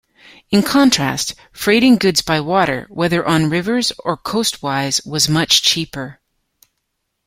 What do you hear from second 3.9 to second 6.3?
or coastwise was much cheaper.